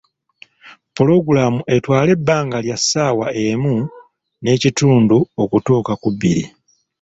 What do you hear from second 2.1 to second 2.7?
ebbanga